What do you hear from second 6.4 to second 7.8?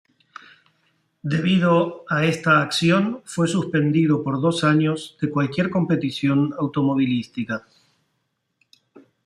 automovilística.